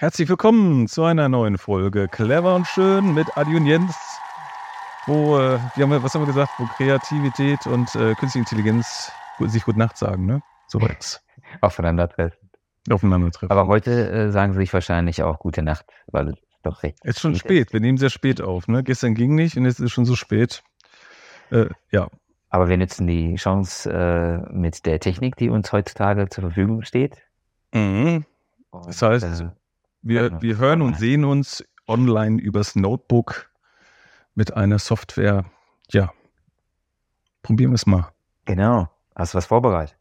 [0.00, 3.96] Herzlich willkommen zu einer neuen Folge Clever und Schön mit Adi und Jens.
[5.06, 6.52] Wo, äh, wir haben, was haben wir gesagt?
[6.56, 9.10] Wo Kreativität und äh, Künstliche Intelligenz
[9.40, 10.40] sich Gute Nacht sagen, ne?
[10.68, 11.20] So was.
[11.62, 12.38] Aufeinandertreffen.
[12.88, 13.50] Aufeinandertreffen.
[13.50, 16.98] Aber heute äh, sagen sie sich wahrscheinlich auch Gute Nacht, weil es doch recht.
[17.02, 17.72] Es ist schon spät.
[17.72, 18.84] Wir nehmen sehr spät auf, ne?
[18.84, 20.62] Gestern ging nicht und jetzt ist es schon so spät.
[21.50, 22.06] Äh, ja.
[22.50, 27.16] Aber wir nutzen die Chance äh, mit der Technik, die uns heutzutage zur Verfügung steht.
[27.74, 28.24] Mhm.
[28.70, 29.44] Das heißt,
[30.02, 33.50] wir, wir hören und sehen uns online übers Notebook
[34.34, 35.44] mit einer Software.
[35.90, 36.12] Ja,
[37.42, 38.12] probieren wir es mal.
[38.44, 38.88] Genau.
[39.14, 39.96] Hast du was vorbereitet?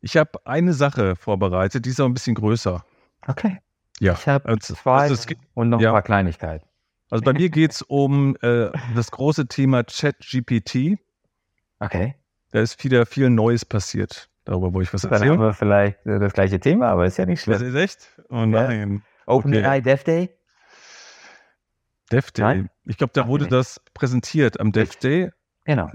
[0.00, 2.84] Ich habe eine Sache vorbereitet, die ist auch ein bisschen größer.
[3.26, 3.58] Okay.
[3.98, 4.14] Ja.
[4.14, 5.90] Ich habe Also, zwei also und noch ja.
[5.90, 6.66] ein paar Kleinigkeiten.
[7.10, 10.98] Also bei mir geht es um äh, das große Thema ChatGPT.
[11.80, 12.14] Okay.
[12.52, 14.29] Da ist wieder viel Neues passiert.
[14.50, 15.40] Darüber wollte ich was Dann haben erzählen.
[15.40, 17.62] wir vielleicht äh, das gleiche Thema, aber ist ja nicht schlimm.
[17.62, 18.20] ist echt?
[18.30, 19.00] Oh nein.
[19.26, 20.28] OpenAI Dev Day?
[22.10, 22.42] Dev Day.
[22.42, 22.70] Nein?
[22.84, 23.50] Ich glaube, da Ach, wurde nee.
[23.50, 25.30] das präsentiert am Dev Day.
[25.66, 25.88] Genau.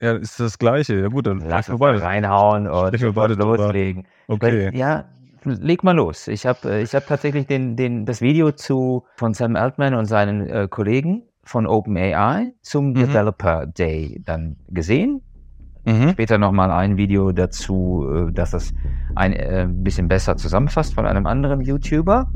[0.00, 0.98] Ja, ist das gleiche.
[0.98, 4.08] Ja gut, dann Lass uns mal reinhauen und wir beide loslegen.
[4.26, 4.70] Okay.
[4.72, 5.04] Weil, ja,
[5.44, 6.26] leg mal los.
[6.26, 10.48] Ich habe ich hab tatsächlich den, den, das Video zu, von Sam Altman und seinen
[10.48, 12.94] äh, Kollegen von OpenAI zum Mhm.
[12.94, 15.22] Developer Day dann gesehen.
[15.84, 16.10] Mhm.
[16.10, 18.72] Später nochmal ein Video dazu, äh, dass das
[19.16, 22.30] ein äh, bisschen besser zusammenfasst von einem anderen YouTuber.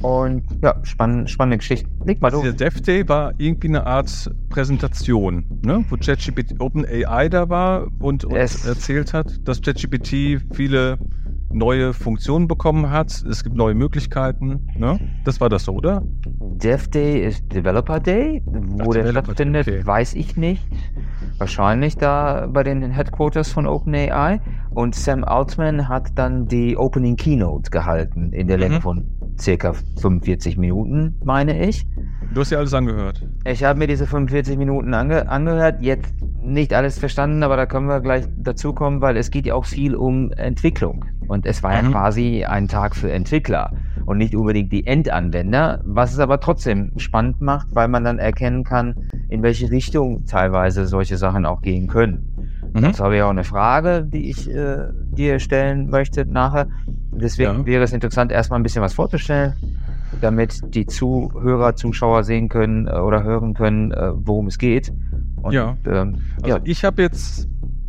[0.00, 1.88] Und ja, spann, spannende Geschichte.
[2.04, 2.42] Leg mal los.
[2.42, 5.84] Dieser Dev Day war irgendwie eine Art Präsentation, ne?
[5.88, 10.98] wo ChatGPT OpenAI da war und uns Es- erzählt hat, dass ChatGPT viele
[11.50, 13.10] neue Funktionen bekommen hat.
[13.28, 14.68] Es gibt neue Möglichkeiten.
[14.76, 14.98] Ne?
[15.24, 16.02] Das war das so, oder?
[16.26, 18.42] Dev Day ist Developer Day.
[18.46, 19.86] Wo Ach, der Developer Day, stattfindet, okay.
[19.86, 20.62] weiß ich nicht.
[21.38, 24.40] Wahrscheinlich da bei den Headquarters von OpenAI.
[24.70, 28.82] Und Sam Altman hat dann die Opening Keynote gehalten in der Länge Mhm.
[28.82, 29.04] von
[29.40, 31.86] circa 45 Minuten, meine ich.
[32.34, 33.26] Du hast ja alles angehört.
[33.46, 37.86] Ich habe mir diese 45 Minuten ange angehört, jetzt nicht alles verstanden, aber da können
[37.86, 41.04] wir gleich dazu kommen, weil es geht ja auch viel um Entwicklung.
[41.28, 41.92] Und es war ja Mhm.
[41.92, 43.70] quasi ein Tag für Entwickler
[44.06, 48.64] und nicht unbedingt die Endanwender, was es aber trotzdem spannend macht, weil man dann erkennen
[48.64, 48.94] kann,
[49.28, 52.24] in welche Richtung teilweise solche Sachen auch gehen können.
[52.74, 52.80] Mhm.
[52.82, 56.66] Dazu habe ich auch eine Frage, die ich äh, dir stellen möchte nachher.
[57.12, 57.66] Deswegen Ja.
[57.66, 59.52] wäre es interessant, erstmal ein bisschen was vorzustellen,
[60.20, 64.92] damit die Zuhörer, Zuschauer sehen können äh, oder hören können, äh, worum es geht.
[65.42, 65.76] Und, Ja.
[65.86, 66.62] Ähm, Also ja.
[66.64, 67.48] ich habe jetzt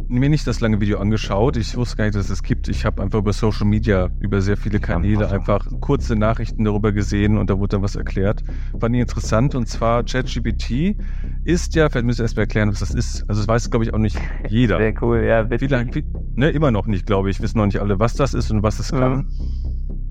[0.10, 1.56] mir nicht das lange Video angeschaut.
[1.58, 2.68] Ich wusste gar nicht, dass es gibt.
[2.68, 7.38] Ich habe einfach über Social Media, über sehr viele Kanäle einfach kurze Nachrichten darüber gesehen
[7.38, 8.44] und da wurde dann was erklärt.
[8.80, 10.96] Fand ich interessant und zwar ChatGPT
[11.44, 13.24] ist ja, vielleicht müssen wir erstmal erklären, was das ist.
[13.30, 14.18] Also das weiß, glaube ich, auch nicht
[14.50, 14.78] jeder.
[14.78, 15.66] Sehr cool, ja, bitte.
[15.68, 16.06] Viele, viel-
[16.36, 17.42] ne, immer noch nicht, glaube ich.
[17.42, 19.28] Wissen noch nicht alle, was das ist und was es kann.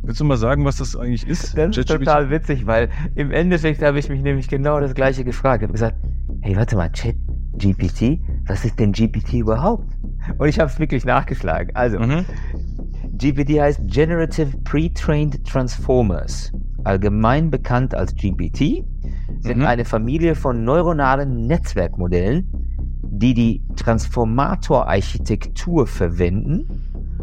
[0.02, 1.56] Willst du mal sagen, was das eigentlich ist?
[1.58, 2.06] Das ist ChatGPT?
[2.06, 5.62] total witzig, weil im Endeffekt habe ich mich nämlich genau das gleiche gefragt.
[5.62, 5.96] Ich habe gesagt,
[6.40, 7.16] hey, warte mal, Chat
[7.58, 9.86] GPT, was ist denn GPT überhaupt?
[10.38, 11.74] Und ich habe es wirklich nachgeschlagen.
[11.74, 12.24] Also, Mhm.
[13.16, 16.52] GPT heißt Generative Pre-Trained Transformers.
[16.84, 18.84] Allgemein bekannt als GPT,
[19.40, 19.66] sind Mhm.
[19.66, 22.48] eine Familie von neuronalen Netzwerkmodellen,
[23.10, 26.66] die die Transformatorarchitektur verwenden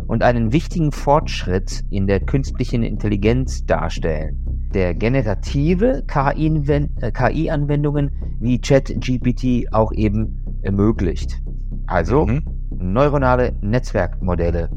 [0.08, 4.45] und einen wichtigen Fortschritt in der künstlichen Intelligenz darstellen.
[4.76, 11.42] Der generative KI-Anwen- äh, KI-Anwendungen wie ChatGPT auch eben ermöglicht.
[11.88, 12.44] Also Mhm.
[12.78, 14.70] neuronale Netzwerkmodelle.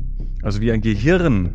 [0.45, 1.51] Also wie ein Gehirn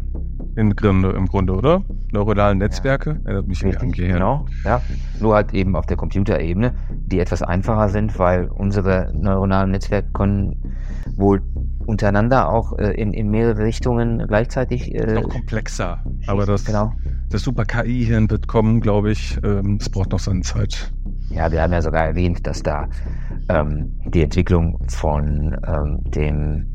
[0.57, 1.83] im Grunde, im Grunde oder?
[2.11, 3.21] Neuronale Netzwerke?
[3.23, 4.13] Erinnert mich an ein Gehirn.
[4.15, 4.45] genau.
[4.65, 4.81] Ja.
[5.21, 6.73] Nur halt eben auf der Computerebene,
[7.07, 10.75] die etwas einfacher sind, weil unsere neuronalen Netzwerke können
[11.15, 11.41] wohl
[11.85, 14.93] untereinander auch äh, in, in mehrere Richtungen gleichzeitig.
[14.93, 16.03] Äh, Noch komplexer.
[16.27, 16.93] Aber das, genau.
[17.29, 19.37] das super KI-Hirn wird kommen, glaube ich.
[19.43, 20.91] Ähm, Es braucht noch seine Zeit.
[21.29, 22.87] Ja, wir haben ja sogar erwähnt, dass da
[23.49, 26.67] ähm, die Entwicklung von ähm, dem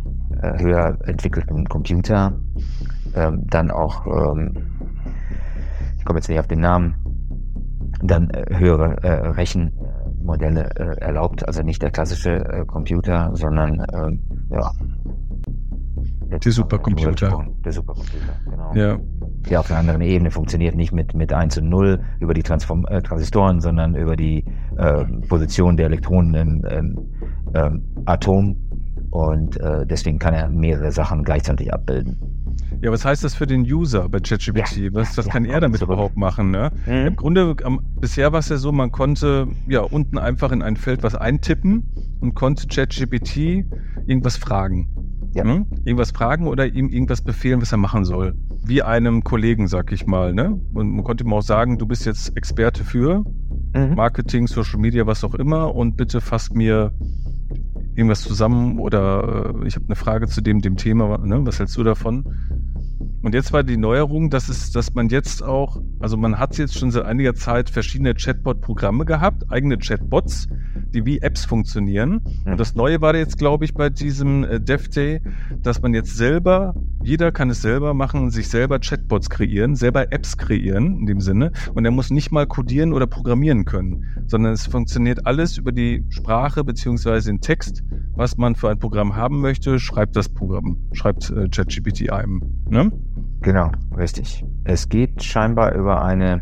[0.43, 2.32] äh, höher entwickelten Computer
[3.14, 4.54] ähm, dann auch, ähm,
[5.96, 6.94] ich komme jetzt nicht auf den Namen,
[8.02, 11.46] dann äh, höhere äh, Rechenmodelle äh, erlaubt.
[11.46, 14.20] Also nicht der klassische äh, Computer, sondern ähm,
[14.50, 14.70] ja.
[16.44, 17.46] Die Supercomputer.
[17.64, 18.98] Der Supercomputer, genau Ja.
[19.48, 22.84] die auf einer anderen Ebene funktioniert, nicht mit, mit 1 und 0 über die Transform
[22.86, 24.44] äh, Transistoren, sondern über die
[24.76, 26.98] äh, Position der Elektronen im ähm,
[27.54, 28.56] ähm, Atom.
[29.10, 32.19] Und äh, deswegen kann er mehrere Sachen gleichzeitig abbilden.
[32.82, 34.76] Ja, was heißt das für den User bei ChatGPT?
[34.76, 34.94] Ja.
[34.94, 35.94] Was, was Ja, kann er damit zurück.
[35.94, 36.50] überhaupt machen?
[36.50, 36.70] Ne?
[36.86, 36.92] Mhm.
[37.06, 40.76] Im Grunde, am, bisher war es ja so, man konnte ja unten einfach in ein
[40.76, 41.84] Feld was eintippen
[42.20, 43.64] und konnte ChatGPT
[44.06, 44.88] irgendwas fragen.
[45.34, 45.44] Ja.
[45.44, 45.66] Hm?
[45.84, 48.34] Irgendwas fragen oder ihm irgendwas befehlen, was er machen soll.
[48.64, 50.34] wie einem Kollegen, sag ich mal.
[50.34, 50.60] Ne?
[50.75, 53.25] Und man konnte ihm auch sagen, du bist jetzt Experte für
[53.75, 53.94] mhm.
[53.94, 56.92] Marketing, Social Media, was auch immer und bitte fasst mir
[57.94, 61.40] irgendwas zusammen oder äh, ich habe eine Frage zu dem, dem Thema, ne?
[61.44, 62.25] was hältst du davon?
[63.22, 66.78] Und jetzt war die Neuerung, dass es, dass man jetzt auch, also man hat jetzt
[66.78, 70.46] schon seit einiger Zeit verschiedene Chatbot-Programme gehabt, eigene Chatbots,
[70.94, 72.20] die wie Apps funktionieren.
[72.44, 75.20] Und das Neue war jetzt, glaube ich, bei diesem äh, Dev Day,
[75.62, 80.36] dass man jetzt selber, jeder kann es selber machen, sich selber Chatbots kreieren, selber Apps
[80.36, 81.52] kreieren in dem Sinne.
[81.74, 86.04] Und er muss nicht mal codieren oder programmieren können, sondern es funktioniert alles über die
[86.08, 87.82] Sprache beziehungsweise den Text,
[88.14, 92.42] was man für ein Programm haben möchte, schreibt das Programm, schreibt äh, ChatGPT einem.
[92.68, 92.92] Ne?
[93.40, 94.44] Genau, richtig.
[94.64, 96.40] Es geht scheinbar über eine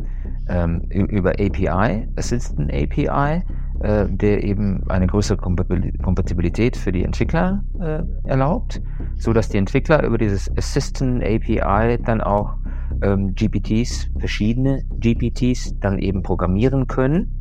[0.49, 3.43] ähm, über API, Assistant API,
[3.81, 8.81] äh, der eben eine größere Kompatibilität für die Entwickler äh, erlaubt,
[9.17, 12.57] so dass die Entwickler über dieses Assistant API dann auch
[13.03, 17.39] ähm, GPTs, verschiedene GPTs dann eben programmieren können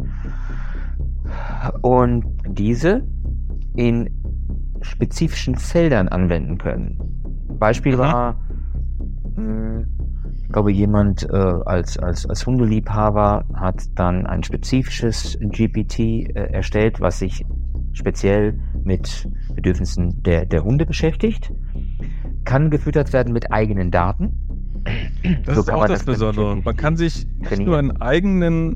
[1.81, 3.07] und diese
[3.75, 4.09] in
[4.81, 6.99] spezifischen Feldern anwenden können.
[7.59, 8.44] Beispiel war
[9.37, 17.01] ich glaube, jemand äh, als, als, als Hundeliebhaber hat dann ein spezifisches GPT äh, erstellt,
[17.01, 17.45] was sich
[17.93, 21.51] speziell mit Bedürfnissen der, der Hunde beschäftigt.
[22.43, 24.83] Kann gefüttert werden mit eigenen Daten.
[25.45, 26.57] Das so ist auch das, das Besondere.
[26.57, 28.75] Man kann sich nicht nur einen eigenen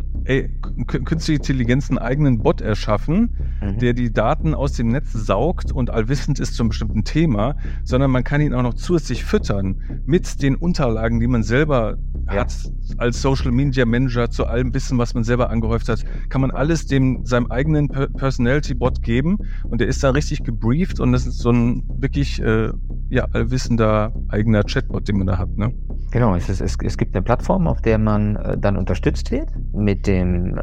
[0.88, 3.80] künstliche Intelligenz einen eigenen Bot erschaffen, mhm.
[3.80, 8.24] der die Daten aus dem Netz saugt und allwissend ist zum bestimmten Thema, sondern man
[8.24, 11.98] kann ihn auch noch zusätzlich füttern mit den Unterlagen, die man selber
[12.28, 12.42] ja.
[12.42, 12.54] hat
[12.98, 16.86] als Social Media Manager zu allem Wissen, was man selber angehäuft hat, kann man alles
[16.86, 21.40] dem seinem eigenen Personality Bot geben und der ist da richtig gebrieft und das ist
[21.40, 22.72] so ein wirklich äh,
[23.10, 25.74] ja allwissender eigener Chatbot, den man da hat, ne?
[26.12, 29.50] Genau, es, ist, es, es gibt eine Plattform, auf der man äh, dann unterstützt wird
[29.74, 30.62] mit dem äh,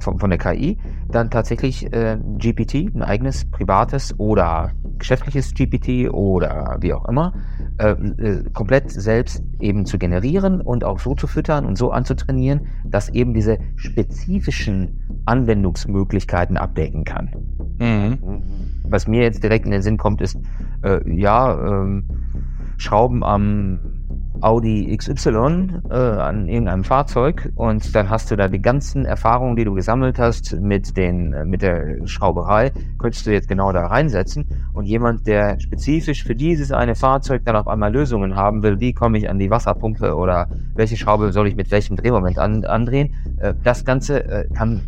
[0.00, 0.78] von, von der KI,
[1.10, 7.32] dann tatsächlich äh, GPT, ein eigenes privates oder geschäftliches GPT oder wie auch immer,
[7.78, 12.66] äh, äh, komplett selbst eben zu generieren und auch so zu füttern und so anzutrainieren,
[12.84, 17.30] dass eben diese spezifischen Anwendungsmöglichkeiten abdecken kann.
[17.78, 18.18] Mhm.
[18.84, 20.38] Was mir jetzt direkt in den Sinn kommt, ist,
[20.82, 22.04] äh, ja, ähm,
[22.78, 23.97] Schrauben am
[24.40, 29.64] Audi XY äh, an irgendeinem Fahrzeug und dann hast du da die ganzen Erfahrungen, die
[29.64, 34.46] du gesammelt hast mit den äh, mit der Schrauberei, könntest du jetzt genau da reinsetzen.
[34.72, 38.92] Und jemand, der spezifisch für dieses eine Fahrzeug dann auf einmal Lösungen haben will, wie
[38.92, 43.14] komme ich an die Wasserpumpe oder welche Schraube soll ich mit welchem Drehmoment an, andrehen,
[43.38, 44.82] äh, das Ganze äh, kann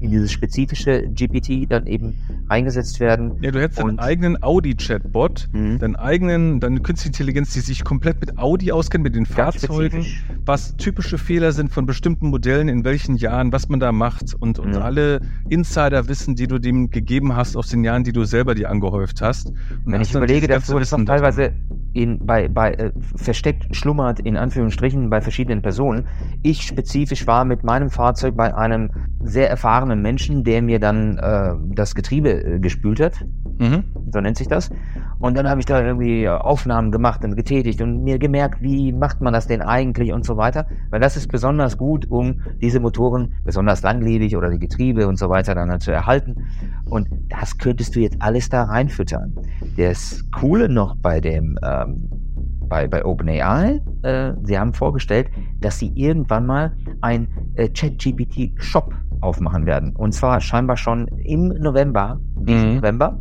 [0.00, 2.14] in dieses spezifische GPT dann eben
[2.48, 3.32] eingesetzt werden.
[3.40, 5.78] Ja, du hättest einen eigenen Audi-Chatbot, mhm.
[5.78, 10.06] deinen eigenen, deine künstliche Intelligenz, die sich komplett mit Audi auskennt, mit den Fahrzeugen,
[10.44, 14.58] was typische Fehler sind von bestimmten Modellen, in welchen Jahren, was man da macht und,
[14.58, 14.82] und mhm.
[14.82, 19.22] alle Insider-Wissen, die du dem gegeben hast aus den Jahren, die du selber dir angehäuft
[19.22, 19.48] hast.
[19.48, 21.52] Und Wenn ich überlege, dass du das teilweise
[21.92, 26.06] in, bei, bei äh, versteckt schlummert, in Anführungsstrichen, bei verschiedenen Personen.
[26.42, 28.90] Ich spezifisch war mit meinem Fahrzeug bei einem
[29.20, 33.24] sehr erfahrenen Menschen, der mir dann äh, das Getriebe äh, gespült hat.
[33.58, 33.84] Mhm.
[34.12, 34.70] So nennt sich das.
[35.18, 39.20] Und dann habe ich da irgendwie Aufnahmen gemacht und getätigt und mir gemerkt, wie macht
[39.20, 40.66] man das denn eigentlich und so weiter.
[40.90, 45.28] Weil das ist besonders gut, um diese Motoren besonders langlebig oder die Getriebe und so
[45.28, 46.48] weiter dann zu erhalten.
[46.86, 49.34] Und das könntest du jetzt alles da reinfüttern.
[49.76, 52.10] Das Coole noch bei dem ähm,
[52.72, 55.28] bei, bei OpenAI, äh, sie haben vorgestellt,
[55.60, 59.94] dass sie irgendwann mal ein äh, ChatGPT-Shop aufmachen werden.
[59.94, 62.76] Und zwar scheinbar schon im November, diesen mhm.
[62.76, 63.20] November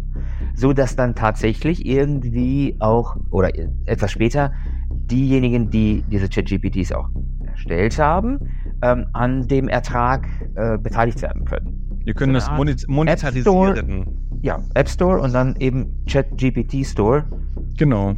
[0.56, 3.50] so dass dann tatsächlich irgendwie auch oder
[3.86, 4.54] etwas später
[4.90, 7.10] diejenigen, die diese ChatGPTs auch
[7.48, 8.40] erstellt haben,
[8.82, 12.00] ähm, an dem Ertrag äh, beteiligt werden können.
[12.06, 14.06] Wir können so das monetarisieren.
[14.42, 17.26] ja, App Store und dann eben ChatGPT Store.
[17.78, 18.16] Genau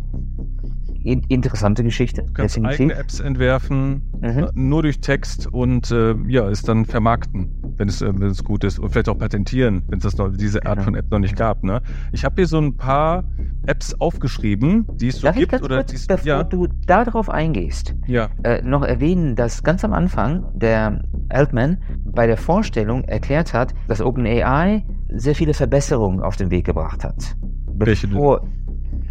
[1.03, 2.24] interessante Geschichte.
[2.24, 2.79] Du kannst definitiv.
[2.79, 4.50] eigene Apps entwerfen, mhm.
[4.53, 8.63] Nur durch Text und äh, ja, es dann vermarkten, wenn es, äh, wenn es gut
[8.63, 8.79] ist.
[8.79, 10.86] Und vielleicht auch patentieren, wenn es noch, diese Art genau.
[10.86, 11.63] von App noch nicht gab.
[11.63, 11.81] Ne?
[12.12, 13.25] Ich habe hier so ein paar
[13.65, 15.53] Apps aufgeschrieben, die es so Darf gibt.
[15.62, 16.43] oder kurz, bevor ja.
[16.43, 18.29] du darauf eingehst, ja.
[18.43, 24.01] äh, noch erwähnen, dass ganz am Anfang der Altman bei der Vorstellung erklärt hat, dass
[24.01, 27.36] OpenAI sehr viele Verbesserungen auf den Weg gebracht hat.
[27.75, 28.48] Bevor,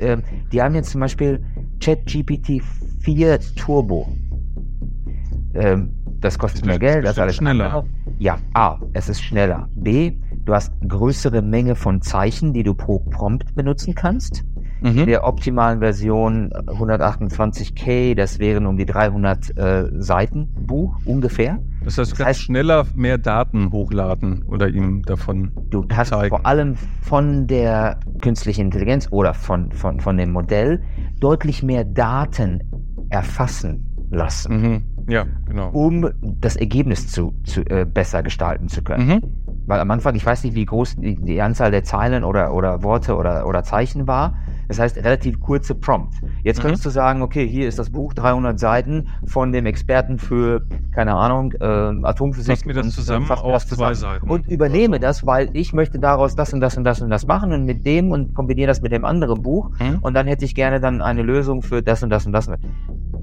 [0.02, 0.18] äh,
[0.52, 1.42] die haben jetzt zum Beispiel
[1.80, 2.62] ChatGPT
[3.00, 4.08] 4 Turbo.
[5.54, 7.66] Ähm, das kostet mehr Geld, das ist alles schneller.
[7.66, 7.86] Andere.
[8.18, 9.68] Ja, A, es ist schneller.
[9.74, 10.12] B,
[10.44, 14.44] du hast größere Menge von Zeichen, die du pro Prompt benutzen kannst.
[14.82, 14.98] Mhm.
[14.98, 21.58] In der optimalen Version 128K, das wären um die 300 äh, Seiten Buch ungefähr.
[21.84, 26.28] Das heißt, du kannst heißt, schneller mehr Daten hochladen oder ihm davon Du hast zeigen.
[26.30, 30.82] vor allem von der künstlichen Intelligenz oder von, von, von dem Modell
[31.20, 32.60] deutlich mehr Daten
[33.10, 34.60] erfassen lassen.
[34.60, 34.82] Mhm.
[35.08, 35.70] Ja, genau.
[35.70, 39.08] Um das Ergebnis zu, zu äh, besser gestalten zu können.
[39.08, 39.22] Mhm.
[39.66, 42.82] Weil am Anfang, ich weiß nicht, wie groß die, die Anzahl der Zeilen oder, oder
[42.82, 44.36] Worte oder, oder Zeichen war.
[44.72, 46.16] Das heißt, relativ kurze Prompts.
[46.44, 46.62] Jetzt mhm.
[46.62, 50.62] könntest du sagen, okay, hier ist das Buch, 300 Seiten von dem Experten für,
[50.94, 52.56] keine Ahnung, äh, Atomphysik.
[52.56, 54.30] Fass mir das zusammen auf zwei Seiten.
[54.30, 57.52] Und übernehme das, weil ich möchte daraus das und das und das und das machen
[57.52, 59.70] und mit dem und kombiniere das mit dem anderen Buch.
[59.78, 59.98] Mhm.
[60.00, 62.48] Und dann hätte ich gerne dann eine Lösung für das und das und das.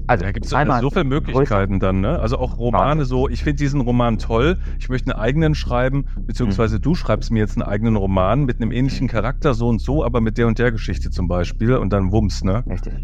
[0.06, 2.18] Also, da gibt es so viele Möglichkeiten dann, ne?
[2.18, 6.76] Also auch Romane so, ich finde diesen Roman toll, ich möchte einen eigenen schreiben, beziehungsweise
[6.78, 6.82] mhm.
[6.82, 10.20] du schreibst mir jetzt einen eigenen Roman mit einem ähnlichen Charakter, so und so, aber
[10.20, 11.39] mit der und der Geschichte zum Beispiel
[11.80, 12.64] und dann Wumms, ne?
[12.66, 12.94] Richtig.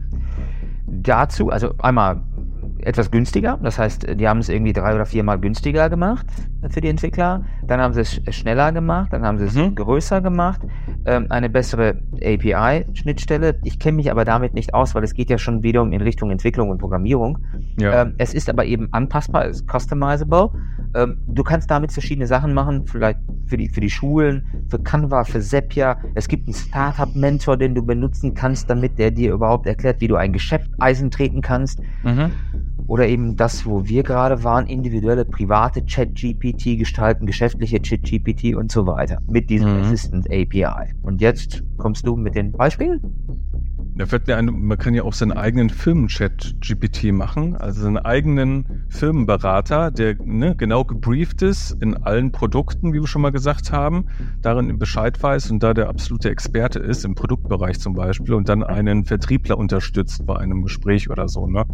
[0.87, 2.23] Dazu, also einmal
[2.87, 3.59] etwas günstiger.
[3.62, 6.26] Das heißt, die haben es irgendwie drei oder viermal günstiger gemacht
[6.71, 7.45] für die Entwickler.
[7.66, 9.75] Dann haben sie es schneller gemacht, dann haben sie es mhm.
[9.75, 10.61] größer gemacht,
[11.05, 13.59] ähm, eine bessere API-Schnittstelle.
[13.64, 16.31] Ich kenne mich aber damit nicht aus, weil es geht ja schon wieder in Richtung
[16.31, 17.38] Entwicklung und Programmierung.
[17.78, 18.02] Ja.
[18.02, 20.50] Ähm, es ist aber eben anpassbar, es ist customizable.
[20.97, 25.25] Ähm, du kannst damit verschiedene Sachen machen, vielleicht für die, für die Schulen, für Canva,
[25.25, 25.99] für Zapier.
[26.15, 30.17] Es gibt einen Startup-Mentor, den du benutzen kannst, damit der dir überhaupt erklärt, wie du
[30.17, 31.81] ein Geschäft Eisen treten kannst.
[32.03, 32.33] Mhm.
[32.87, 38.87] Oder eben das, wo wir gerade waren, individuelle private Chat-GPT gestalten, geschäftliche Chat-GPT und so
[38.87, 39.83] weiter mit diesem mhm.
[39.83, 40.95] Assistant API.
[41.03, 43.00] Und jetzt kommst du mit den Beispielen?
[43.99, 47.97] Da fällt mir ein, man kann ja auch seinen eigenen Firmenchat GPT machen, also seinen
[47.97, 53.73] eigenen Firmenberater, der ne, genau gebrieft ist in allen Produkten, wie wir schon mal gesagt
[53.73, 54.07] haben,
[54.43, 58.62] darin Bescheid weiß und da der absolute Experte ist, im Produktbereich zum Beispiel, und dann
[58.62, 61.65] einen Vertriebler unterstützt bei einem Gespräch oder so, ne?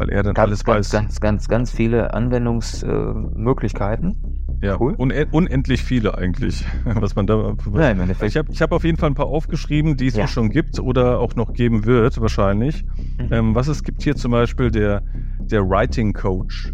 [0.00, 0.90] Weil er dann ganz, alles ganz, weiß.
[0.92, 4.16] Ganz, ganz, ganz viele Anwendungsmöglichkeiten.
[4.62, 4.94] Ja, cool.
[4.94, 7.52] unendlich viele eigentlich, was man da.
[7.66, 10.26] Was, ja, ich habe ich hab auf jeden Fall ein paar aufgeschrieben, die es ja.
[10.26, 12.82] schon gibt oder auch noch geben wird, wahrscheinlich.
[13.18, 13.28] Mhm.
[13.30, 15.02] Ähm, was es gibt hier zum Beispiel der,
[15.38, 16.72] der Writing Coach.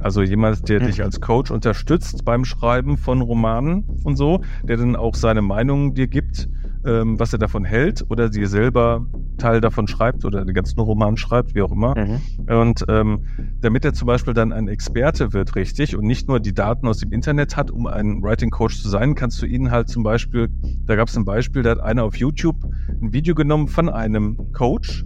[0.00, 0.86] Also jemand, der mhm.
[0.86, 5.94] dich als Coach unterstützt beim Schreiben von Romanen und so, der dann auch seine Meinung
[5.94, 6.48] dir gibt
[6.84, 9.06] ähm, was er davon hält oder dir selber
[9.38, 11.94] Teil davon schreibt oder den ganzen Roman schreibt, wie auch immer.
[11.96, 12.20] Mhm.
[12.48, 13.24] Und ähm,
[13.60, 16.98] damit er zum Beispiel dann ein Experte wird, richtig, und nicht nur die Daten aus
[16.98, 20.48] dem Internet hat, um ein Writing Coach zu sein, kannst du ihn halt zum Beispiel,
[20.86, 22.56] da gab es ein Beispiel, da hat einer auf YouTube
[23.00, 25.04] ein Video genommen von einem Coach,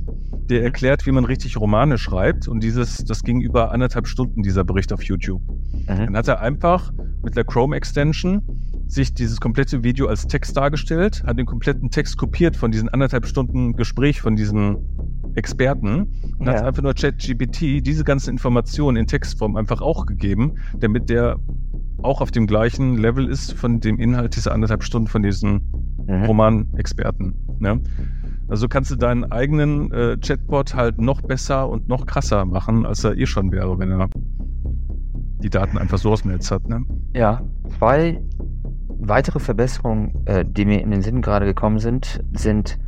[0.50, 2.48] der erklärt, wie man richtig Romane schreibt.
[2.48, 5.42] Und dieses, das ging über anderthalb Stunden, dieser Bericht auf YouTube.
[5.46, 5.86] Mhm.
[5.86, 6.92] Dann hat er einfach
[7.22, 8.42] mit der Chrome Extension
[8.88, 13.26] sich dieses komplette Video als Text dargestellt, hat den kompletten Text kopiert von diesen anderthalb
[13.26, 14.78] Stunden Gespräch von diesen
[15.34, 16.54] Experten und ja.
[16.54, 21.38] hat einfach nur ChatGPT diese ganzen Informationen in Textform einfach auch gegeben, damit der
[22.02, 25.60] auch auf dem gleichen Level ist von dem Inhalt dieser anderthalb Stunden von diesen
[26.06, 26.24] mhm.
[26.24, 27.34] Roman-Experten.
[27.58, 27.80] Ne?
[28.48, 33.04] Also kannst du deinen eigenen äh, Chatbot halt noch besser und noch krasser machen, als
[33.04, 34.08] er eh schon wäre, wenn er
[35.42, 36.68] die Daten einfach so aus dem Netz hat.
[36.68, 36.84] Ne?
[37.14, 37.42] Ja,
[37.78, 38.22] weil
[38.98, 42.78] weitere Verbesserungen, äh, die mir in den Sinn gerade gekommen sind, sind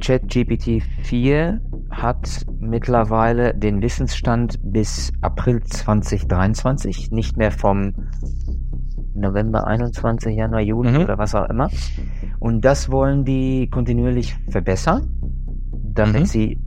[0.00, 1.60] ChatGPT 4
[1.90, 7.94] hat mittlerweile den Wissensstand bis April 2023, nicht mehr vom
[9.14, 11.04] November 21, Januar, Juli mhm.
[11.04, 11.70] oder was auch immer.
[12.38, 15.08] Und das wollen die kontinuierlich verbessern,
[15.72, 16.26] damit mhm.
[16.26, 16.60] sie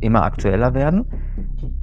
[0.00, 1.06] immer aktueller werden.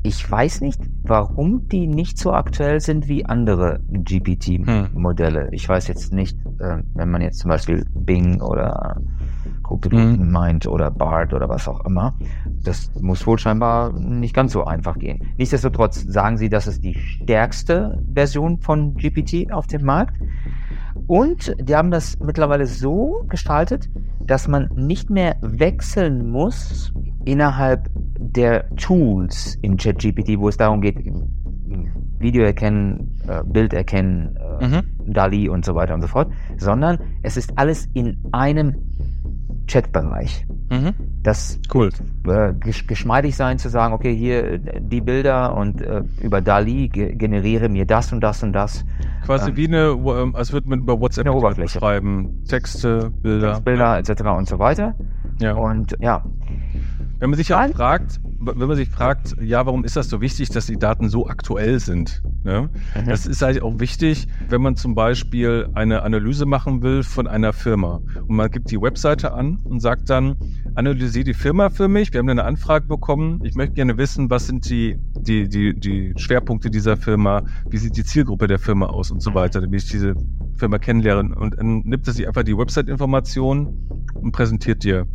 [0.03, 5.47] Ich weiß nicht, warum die nicht so aktuell sind wie andere GPT-Modelle.
[5.47, 5.53] Hm.
[5.53, 9.01] Ich weiß jetzt nicht, äh, wenn man jetzt zum Beispiel Bing oder
[9.63, 10.31] Google hm.
[10.31, 12.15] meint oder BART oder was auch immer.
[12.63, 15.33] Das muss wohl scheinbar nicht ganz so einfach gehen.
[15.37, 20.15] Nichtsdestotrotz sagen sie, das ist die stärkste Version von GPT auf dem Markt.
[21.07, 23.89] Und die haben das mittlerweile so gestaltet,
[24.25, 26.93] dass man nicht mehr wechseln muss
[27.25, 27.89] innerhalb
[28.19, 30.97] der Tools in ChatGPT, wo es darum geht,
[32.19, 35.13] Video erkennen, äh, Bild erkennen, äh, mhm.
[35.13, 38.73] DALI und so weiter und so fort, sondern es ist alles in einem
[39.67, 40.45] Chatbereich.
[40.69, 40.93] Mhm.
[41.23, 41.89] Das cool.
[42.27, 47.69] Äh, geschmeidig sein zu sagen, okay, hier die Bilder und äh, über DALI ge generiere
[47.69, 48.85] mir das und das und das.
[49.25, 53.61] Quasi ähm, wie eine, ähm, als würde man über WhatsApp eine Oberfläche schreiben, Texte, Bilder.
[53.61, 54.23] Bilder etc.
[54.37, 54.95] und so weiter.
[55.39, 55.53] Ja.
[55.53, 56.23] Und ja,
[57.23, 60.49] Wenn man sich ja fragt, wenn man sich fragt, ja, warum ist das so wichtig,
[60.49, 62.21] dass die Daten so aktuell sind?
[62.43, 62.69] Ne?
[62.99, 63.05] Mhm.
[63.05, 67.53] Das ist halt auch wichtig, wenn man zum Beispiel eine Analyse machen will von einer
[67.53, 70.35] Firma und man gibt die Webseite an und sagt dann,
[70.75, 72.11] analysiere die Firma für mich.
[72.11, 73.39] Wir haben eine Anfrage bekommen.
[73.45, 77.43] Ich möchte gerne wissen, was sind die, die, die, die Schwerpunkte dieser Firma?
[77.69, 80.15] Wie sieht die Zielgruppe der Firma aus und so weiter, damit ich diese
[80.57, 81.33] Firma kennenlernen.
[81.33, 85.07] Und dann nimmt er sich einfach die Website-Information und präsentiert dir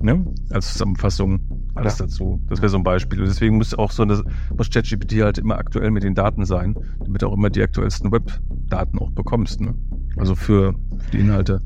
[0.00, 1.40] ne, als Zusammenfassung
[1.74, 2.06] alles ja.
[2.06, 2.40] dazu.
[2.48, 3.20] Das wäre so ein Beispiel.
[3.20, 4.22] Und deswegen muss auch so eine,
[4.56, 8.12] muss ChatGPT halt immer aktuell mit den Daten sein, damit du auch immer die aktuellsten
[8.12, 9.60] Webdaten auch bekommst.
[9.60, 9.74] Ne?
[10.16, 10.74] Also für
[11.12, 11.62] die Inhalte.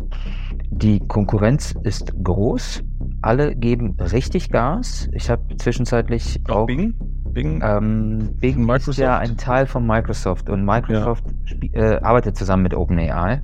[0.70, 2.82] Die Konkurrenz ist groß.
[3.22, 5.08] Alle geben richtig Gas.
[5.12, 6.94] Ich habe zwischenzeitlich auch, auch Bing?
[7.32, 11.24] Bing, ähm, Bing ist ja ein Teil von Microsoft und Microsoft
[11.72, 11.94] ja.
[11.94, 13.42] äh, arbeitet zusammen mit OpenAI.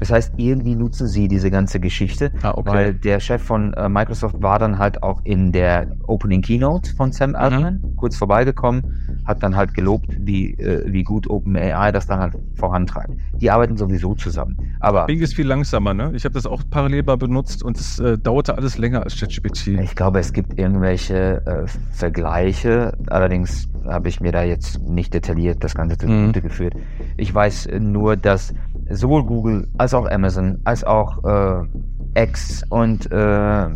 [0.00, 2.68] Das heißt, irgendwie nutzen sie diese ganze Geschichte, ah, okay.
[2.70, 7.12] weil der Chef von äh, Microsoft war dann halt auch in der Opening Keynote von
[7.12, 7.96] Sam Altman mhm.
[7.96, 13.12] kurz vorbeigekommen, hat dann halt gelobt, wie, äh, wie gut OpenAI das dann halt vorantreibt.
[13.34, 14.56] Die arbeiten sowieso zusammen.
[14.80, 16.12] Aber Bing ist viel langsamer, ne?
[16.14, 19.68] Ich habe das auch parallel mal benutzt und es äh, dauerte alles länger als ChatGPT.
[19.82, 22.94] Ich glaube, es gibt irgendwelche äh, Vergleiche.
[23.08, 26.32] Allerdings habe ich mir da jetzt nicht detailliert das Ganze zu mhm.
[26.32, 26.74] geführt.
[27.16, 28.54] Ich weiß nur, dass
[28.90, 33.68] sowohl Google als auch Amazon, als auch äh, X und äh,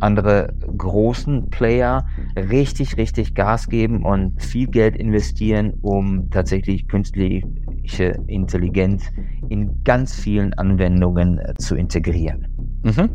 [0.00, 9.04] andere großen Player richtig, richtig Gas geben und viel Geld investieren, um tatsächlich künstliche Intelligenz
[9.48, 12.46] in ganz vielen Anwendungen äh, zu integrieren.
[12.84, 13.10] Mhm.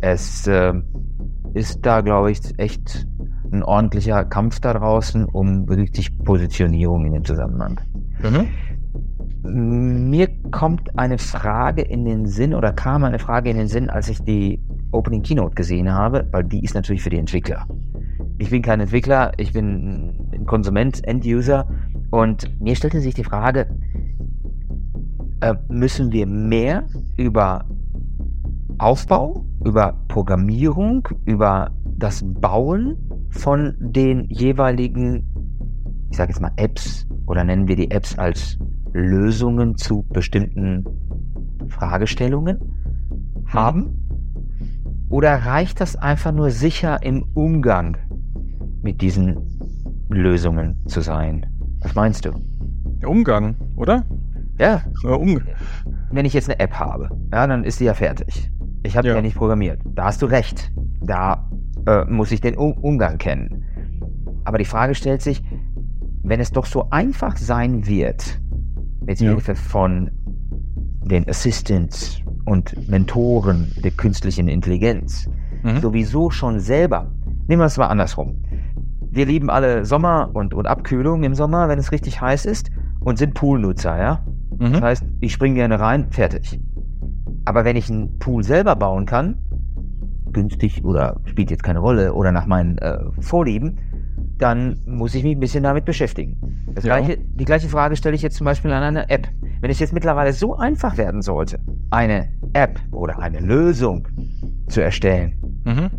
[0.00, 0.74] Es äh,
[1.54, 3.06] ist da, glaube ich, echt
[3.52, 7.80] ein ordentlicher Kampf da draußen um richtig Positionierung in dem Zusammenhang.
[8.22, 8.48] Mhm.
[9.46, 14.08] Mir kommt eine Frage in den Sinn oder kam eine Frage in den Sinn, als
[14.08, 14.58] ich die
[14.90, 17.66] Opening Keynote gesehen habe, weil die ist natürlich für die Entwickler.
[18.38, 21.68] Ich bin kein Entwickler, ich bin ein Konsument, End-User
[22.10, 23.66] und mir stellte sich die Frage,
[25.40, 26.86] äh, müssen wir mehr
[27.18, 27.66] über
[28.78, 32.96] Aufbau, über Programmierung, über das Bauen
[33.28, 35.26] von den jeweiligen,
[36.10, 38.58] ich sage jetzt mal Apps oder nennen wir die Apps als
[38.94, 40.84] Lösungen zu bestimmten
[41.68, 42.58] Fragestellungen
[43.46, 44.00] haben?
[45.10, 47.96] Oder reicht das einfach nur sicher im Umgang
[48.82, 49.36] mit diesen
[50.08, 51.46] Lösungen zu sein?
[51.80, 52.30] Was meinst du?
[53.02, 54.06] Der Umgang, oder?
[54.58, 54.82] Ja.
[55.04, 55.40] Um
[56.10, 58.50] Wenn ich jetzt eine App habe, ja, dann ist sie ja fertig.
[58.84, 59.16] Ich habe ja.
[59.16, 59.80] ja nicht programmiert.
[59.84, 60.72] Da hast du recht.
[61.00, 61.50] Da
[61.86, 63.64] äh, muss ich den um Umgang kennen.
[64.44, 65.42] Aber die Frage stellt sich,
[66.22, 68.40] wenn es doch so einfach sein wird,
[69.06, 69.30] mit ja.
[69.30, 70.10] Hilfe von
[71.04, 75.28] den Assistants und Mentoren der künstlichen Intelligenz
[75.62, 75.80] mhm.
[75.80, 77.10] sowieso schon selber.
[77.46, 78.42] Nehmen wir es mal andersrum.
[79.10, 83.18] Wir lieben alle Sommer und, und Abkühlung im Sommer, wenn es richtig heiß ist und
[83.18, 84.24] sind Poolnutzer, ja?
[84.58, 84.72] Mhm.
[84.72, 86.60] Das heißt, ich springe gerne rein, fertig.
[87.44, 89.36] Aber wenn ich einen Pool selber bauen kann,
[90.32, 93.78] günstig oder spielt jetzt keine Rolle oder nach meinen äh, Vorlieben,
[94.44, 96.36] dann muss ich mich ein bisschen damit beschäftigen.
[96.76, 96.82] Ja.
[96.82, 99.26] gleiche, die gleiche Frage stelle ich jetzt zum Beispiel an eine App.
[99.62, 101.58] Wenn es jetzt mittlerweile so einfach werden sollte,
[101.90, 104.06] eine App oder eine Lösung
[104.68, 105.32] zu erstellen,
[105.64, 105.90] mhm.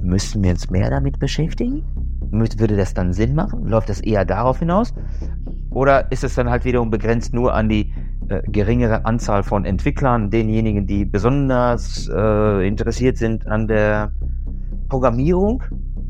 [0.00, 1.82] müssten wir uns mehr damit beschäftigen?
[2.30, 3.66] Würde das dann Sinn machen?
[3.66, 4.94] Läuft das eher darauf hinaus?
[5.70, 7.92] Oder ist es dann halt wiederum begrenzt nur an die
[8.28, 14.12] äh, geringere Anzahl von Entwicklern, denjenigen, die besonders äh, interessiert sind an der
[14.88, 15.64] Programmierung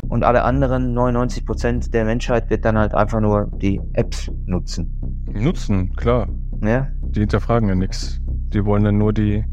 [0.09, 5.25] und alle anderen 99 Prozent der Menschheit wird dann halt einfach nur die Apps nutzen.
[5.33, 6.29] Nutzen, klar.
[6.63, 6.89] Ja.
[7.03, 8.21] Die hinterfragen ja nichts.
[8.53, 9.45] Die wollen dann nur die,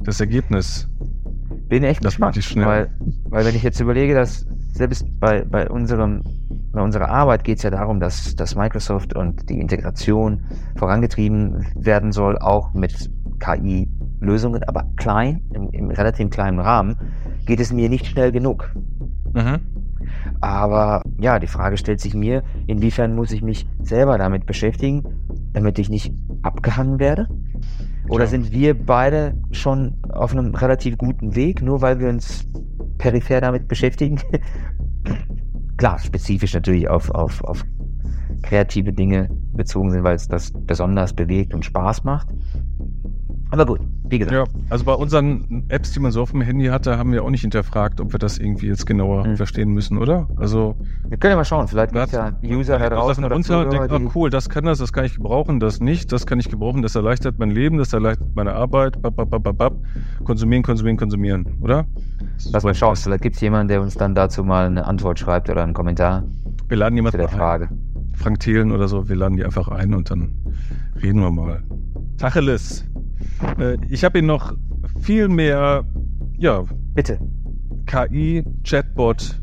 [0.00, 0.88] das Ergebnis.
[1.68, 2.66] Bin echt das gespannt, ich schnell.
[2.66, 2.90] Weil,
[3.24, 6.22] weil wenn ich jetzt überlege, dass selbst bei, bei unserem
[6.76, 10.44] bei unserer Arbeit geht es ja darum, dass, dass Microsoft und die Integration
[10.76, 16.98] vorangetrieben werden soll, auch mit KI-Lösungen, aber klein, im, im relativ kleinen Rahmen,
[17.46, 18.74] geht es mir nicht schnell genug.
[19.32, 19.75] Mhm.
[20.40, 25.04] Aber ja, die Frage stellt sich mir, inwiefern muss ich mich selber damit beschäftigen,
[25.52, 27.28] damit ich nicht abgehangen werde?
[28.08, 28.30] Oder ja.
[28.30, 32.46] sind wir beide schon auf einem relativ guten Weg, nur weil wir uns
[32.98, 34.20] peripher damit beschäftigen?
[35.76, 37.64] Klar, spezifisch natürlich auf, auf, auf
[38.42, 42.28] kreative Dinge bezogen sind, weil es das besonders bewegt und Spaß macht.
[43.50, 44.34] Aber gut, wie gesagt.
[44.34, 47.30] Ja, also bei unseren Apps, die man so auf dem Handy hatte, haben wir auch
[47.30, 49.36] nicht hinterfragt, ob wir das irgendwie jetzt genauer hm.
[49.36, 50.28] verstehen müssen, oder?
[50.36, 50.76] Also.
[51.08, 53.92] Wir können ja mal schauen, vielleicht gibt es ja User da draußen oder Zuhörer, denkt,
[53.92, 56.82] oh, cool, das kann das, das kann ich gebrauchen, das nicht, das kann ich gebrauchen,
[56.82, 59.74] das erleichtert mein Leben, das erleichtert meine Arbeit, bap, bap, bap, bap,
[60.24, 61.86] konsumieren, konsumieren, konsumieren, oder?
[62.52, 65.50] Lass mal schauen, vielleicht gibt es jemanden, der uns dann dazu mal eine Antwort schreibt
[65.50, 66.24] oder einen Kommentar.
[66.68, 67.68] Wir laden jemanden der Frage.
[68.14, 70.32] Frank Thelen oder so, wir laden die einfach ein und dann
[71.02, 71.62] reden wir mal.
[72.18, 72.85] Tacheles.
[73.58, 74.54] Äh, ich habe ihn noch
[75.00, 75.84] viel mehr,
[76.38, 76.64] ja.
[76.94, 77.18] Bitte.
[77.86, 79.40] KI, Chatbot,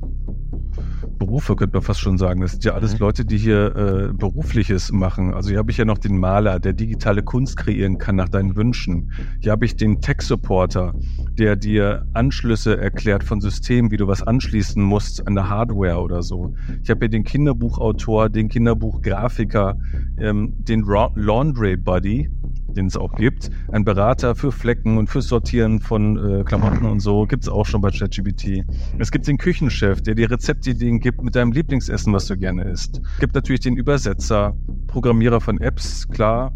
[1.25, 2.41] Berufe, könnte man fast schon sagen.
[2.41, 2.99] Das sind ja alles mhm.
[2.99, 5.34] Leute, die hier äh, Berufliches machen.
[5.34, 8.56] Also hier habe ich ja noch den Maler, der digitale Kunst kreieren kann nach deinen
[8.56, 9.12] Wünschen.
[9.39, 10.93] Hier habe ich den Tech-Supporter,
[11.32, 16.21] der dir Anschlüsse erklärt von Systemen, wie du was anschließen musst an der Hardware oder
[16.21, 16.53] so.
[16.84, 19.77] Ich habe hier den Kinderbuchautor, den Kinderbuchgrafiker,
[20.19, 22.29] ähm, den Laundry Buddy,
[22.73, 23.49] den es auch gibt.
[23.71, 27.65] Ein Berater für Flecken und fürs Sortieren von äh, Klamotten und so gibt es auch
[27.65, 28.63] schon bei ChatGPT.
[28.99, 33.01] Es gibt den Küchenchef, der dir Rezeptideen gibt mit deinem Lieblingsessen, was du gerne isst.
[33.15, 34.55] Es gibt natürlich den Übersetzer,
[34.88, 36.53] Programmierer von Apps, klar.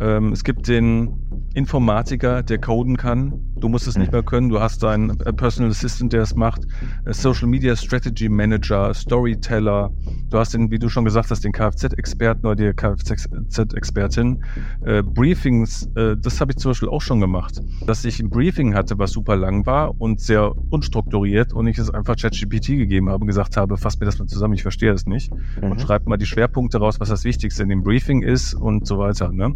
[0.00, 1.14] Ähm, es gibt den
[1.54, 3.49] Informatiker, der coden kann.
[3.60, 4.48] Du musst es nicht mehr können.
[4.48, 6.62] Du hast einen Personal Assistant, der es macht.
[7.06, 9.90] Social Media Strategy Manager, Storyteller.
[10.30, 14.42] Du hast den, wie du schon gesagt hast, den Kfz-Experten oder die Kfz-Expertin.
[14.84, 17.60] Äh, Briefings, äh, das habe ich zum Beispiel auch schon gemacht.
[17.86, 21.90] Dass ich ein Briefing hatte, was super lang war und sehr unstrukturiert und ich es
[21.90, 25.06] einfach ChatGPT gegeben habe und gesagt habe, fass mir das mal zusammen, ich verstehe es
[25.06, 25.32] nicht.
[25.60, 25.72] Mhm.
[25.72, 28.98] Und schreib mal die Schwerpunkte raus, was das Wichtigste in dem Briefing ist und so
[28.98, 29.32] weiter.
[29.32, 29.54] Ne?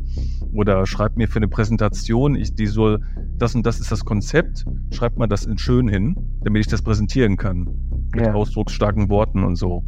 [0.53, 3.01] Oder schreib mir für eine Präsentation, ich, die soll,
[3.39, 6.81] das und das ist das Konzept, schreibt man das in schön hin, damit ich das
[6.81, 7.69] präsentieren kann.
[8.15, 8.33] Mit ja.
[8.33, 9.85] ausdrucksstarken Worten und so.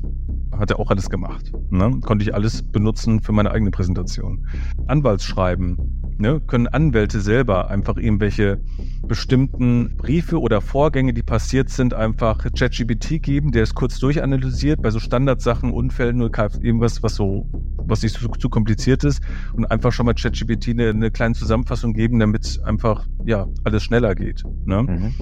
[0.59, 1.53] Hat er auch alles gemacht.
[1.71, 2.01] Ne?
[2.05, 4.47] Konnte ich alles benutzen für meine eigene Präsentation.
[4.87, 5.77] Anwaltsschreiben.
[6.19, 6.41] Ne?
[6.47, 8.61] Können Anwälte selber einfach irgendwelche
[9.07, 14.91] bestimmten Briefe oder Vorgänge, die passiert sind, einfach ChatGPT geben, der es kurz durchanalysiert, bei
[14.91, 17.47] so Standardsachen, Unfällen oder irgendwas, was so
[17.89, 21.95] was nicht zu, zu kompliziert ist und einfach schon mal ChatGPT eine, eine kleine Zusammenfassung
[21.95, 24.43] geben, damit einfach ja alles schneller geht.
[24.65, 24.83] Ne?
[24.83, 25.15] Mhm.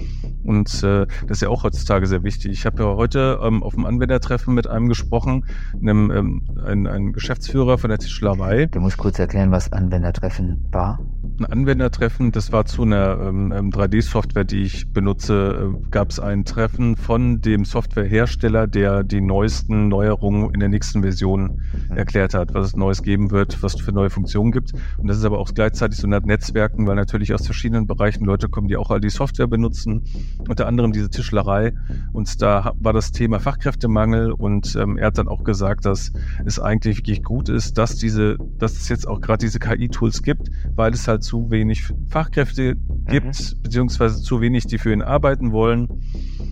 [0.43, 2.51] Und äh, das ist ja auch heutzutage sehr wichtig.
[2.51, 7.13] Ich habe ja heute ähm, auf dem Anwendertreffen mit einem gesprochen, einem ähm, ein, ein
[7.13, 8.65] Geschäftsführer von der Tischlerei.
[8.67, 10.99] Du musst kurz erklären, was Anwendertreffen war.
[11.39, 16.19] Ein Anwendertreffen, das war zu einer ähm, 3D-Software, ähm, die ich benutze, äh, gab es
[16.19, 21.97] ein Treffen von dem Softwarehersteller, der die neuesten Neuerungen in der nächsten Version mhm.
[21.97, 24.73] erklärt hat was es Neues geben wird, was es für neue Funktionen gibt.
[24.97, 28.49] Und das ist aber auch gleichzeitig so ein Netzwerken, weil natürlich aus verschiedenen Bereichen Leute
[28.49, 30.03] kommen, die auch all die Software benutzen,
[30.47, 31.73] unter anderem diese Tischlerei.
[32.13, 36.11] Und da war das Thema Fachkräftemangel und ähm, hat dann auch gesagt, dass
[36.45, 40.49] es eigentlich wirklich gut ist, dass diese, dass es jetzt auch gerade diese KI-Tools gibt,
[40.75, 42.75] weil es halt zu wenig Fachkräfte
[43.07, 43.61] gibt, mhm.
[43.63, 45.87] beziehungsweise zu wenig, die für ihn arbeiten wollen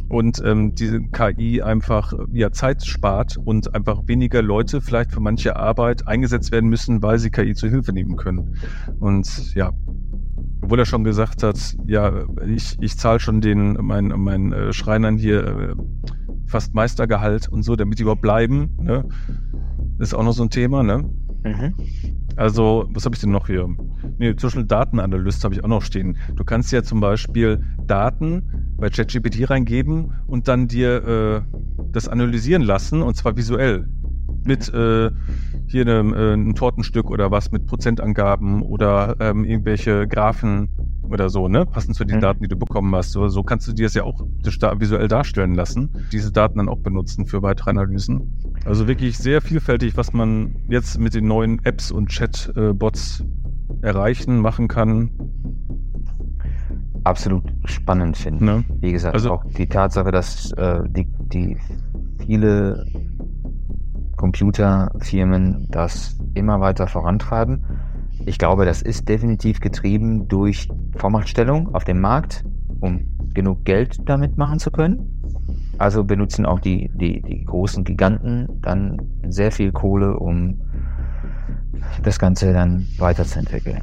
[0.10, 5.56] und ähm, diese KI einfach ja Zeit spart und einfach weniger Leute vielleicht für manche
[5.56, 8.58] Arbeit eingesetzt werden müssen, weil sie KI zur Hilfe nehmen können.
[9.00, 9.72] Und ja,
[10.62, 15.18] obwohl er schon gesagt hat, ja, ich, ich zahle schon den meinen mein, äh, Schreinern
[15.18, 15.76] hier äh,
[16.54, 18.70] fast Meistergehalt und so, damit die überhaupt bleiben.
[18.80, 19.04] Ne?
[19.98, 21.04] ist auch noch so ein Thema, ne?
[21.44, 21.74] Mhm.
[22.36, 23.68] Also, was habe ich denn noch hier?
[24.20, 26.18] Nee, zwischen Datenanalyst habe ich auch noch stehen.
[26.36, 31.42] Du kannst ja zum Beispiel Daten bei ChatGPT reingeben und dann dir äh,
[31.92, 33.88] das analysieren lassen und zwar visuell.
[34.46, 35.10] Mit äh,
[35.68, 40.70] hier einem, äh, einem Tortenstück oder was mit Prozentangaben oder ähm, irgendwelche Graphen
[41.10, 41.66] oder so, ne?
[41.66, 42.22] Passend zu den mhm.
[42.22, 43.12] Daten, die du bekommen hast.
[43.12, 44.26] So, so kannst du dir das ja auch
[44.78, 45.90] visuell darstellen lassen.
[46.12, 48.34] Diese Daten dann auch benutzen für weitere Analysen.
[48.66, 53.24] Also wirklich sehr vielfältig, was man jetzt mit den neuen Apps und Chatbots
[53.82, 55.12] erreichen, machen kann.
[57.04, 58.46] Absolut spannend finde.
[58.46, 58.64] Ne?
[58.80, 61.58] Wie gesagt, also, auch die Tatsache, dass äh, die, die
[62.26, 62.86] viele
[64.24, 67.66] Computerfirmen das immer weiter vorantreiben.
[68.26, 72.46] Ich glaube, das ist definitiv getrieben durch Vormachtstellung auf dem Markt,
[72.80, 73.02] um
[73.34, 75.22] genug Geld damit machen zu können.
[75.78, 80.62] Also benutzen auch die, die, die großen Giganten dann sehr viel Kohle, um
[82.02, 83.82] das Ganze dann weiterzuentwickeln.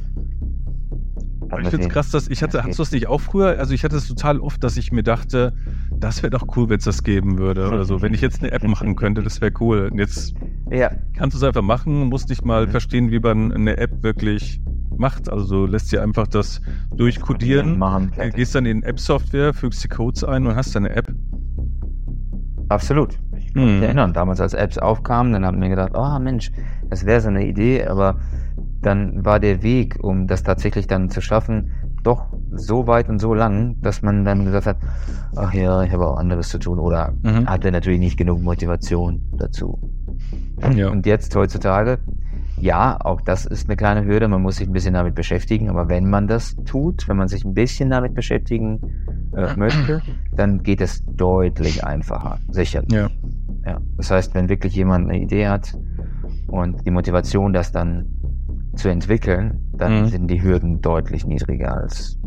[1.59, 3.59] Ich finde es krass, dass ich hatte, hast du das nicht auch früher?
[3.59, 5.53] Also ich hatte es total oft, dass ich mir dachte,
[5.91, 8.01] das wäre doch cool, wenn es das geben würde oder so.
[8.01, 9.89] Wenn ich jetzt eine App machen könnte, das wäre cool.
[9.91, 10.33] Und jetzt
[10.69, 10.91] ja.
[11.15, 14.61] kannst du es einfach machen, musst nicht mal verstehen, wie man eine App wirklich
[14.97, 15.29] macht.
[15.29, 16.61] Also lässt sie einfach das
[16.95, 21.13] durchkodieren, machen, gehst dann in App-Software, fügst die Codes ein und hast deine App.
[22.69, 23.19] Absolut.
[23.37, 23.83] Ich kann mich hm.
[23.83, 26.51] erinnern, damals als Apps aufkamen, dann haben wir gedacht, oh Mensch,
[26.89, 28.17] das wäre so eine Idee, aber
[28.81, 31.71] dann war der Weg, um das tatsächlich dann zu schaffen,
[32.03, 34.77] doch so weit und so lang, dass man dann gesagt hat,
[35.35, 37.47] ach ja, ich habe auch anderes zu tun oder mhm.
[37.47, 39.79] hatte natürlich nicht genug Motivation dazu.
[40.75, 40.89] Ja.
[40.89, 41.99] Und jetzt heutzutage,
[42.59, 45.89] ja, auch das ist eine kleine Hürde, man muss sich ein bisschen damit beschäftigen, aber
[45.89, 48.79] wenn man das tut, wenn man sich ein bisschen damit beschäftigen
[49.35, 52.83] äh, möchte, dann geht es deutlich einfacher, sicher.
[52.91, 53.09] Ja.
[53.65, 53.79] ja.
[53.97, 55.77] Das heißt, wenn wirklich jemand eine Idee hat
[56.47, 58.20] und die Motivation, das dann
[58.75, 60.07] zu entwickeln, dann mhm.
[60.09, 62.17] sind die Hürden deutlich niedriger als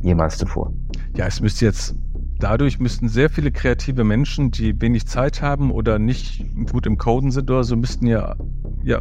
[0.00, 0.72] jemals zuvor.
[1.16, 1.94] Ja, es müsste jetzt,
[2.38, 7.30] dadurch müssten sehr viele kreative Menschen, die wenig Zeit haben oder nicht gut im Coden
[7.30, 8.36] sind oder so, müssten ja,
[8.82, 9.00] ja,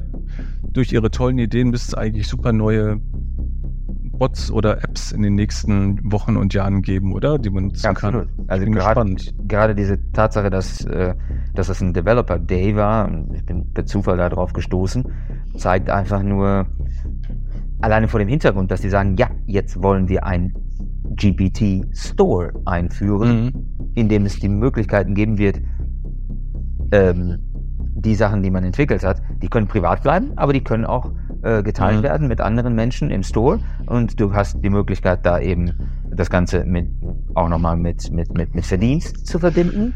[0.63, 3.01] durch ihre tollen Ideen müsste es eigentlich super neue
[4.21, 7.39] Bots oder Apps in den nächsten Wochen und Jahren geben, oder?
[7.39, 8.29] Die man nutzen ja, kann.
[8.45, 9.15] Also gerade,
[9.47, 11.15] gerade diese Tatsache, dass, äh,
[11.55, 15.11] dass es ein Developer Day war, ich bin per Zufall darauf gestoßen,
[15.57, 16.67] zeigt einfach nur
[17.79, 20.53] alleine vor dem Hintergrund, dass sie sagen, ja, jetzt wollen wir ein
[21.15, 23.91] GPT Store einführen, mhm.
[23.95, 25.59] in dem es die Möglichkeiten geben wird,
[26.91, 27.39] ähm,
[27.95, 31.11] die Sachen, die man entwickelt hat, die können privat bleiben, aber die können auch
[31.43, 32.03] äh, geteilt mhm.
[32.03, 35.71] werden mit anderen Menschen im Store und du hast die Möglichkeit, da eben
[36.09, 36.87] das Ganze mit
[37.33, 39.93] auch nochmal mit, mit, mit, mit Verdienst zu verbinden.